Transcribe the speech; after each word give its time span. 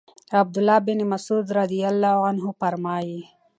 عَبْد 0.39 0.55
الله 0.59 0.77
بن 0.87 0.99
مسعود 1.11 1.47
رضی 1.59 1.81
الله 1.91 2.15
عنه 2.29 2.45
فرمايي: 2.59 3.19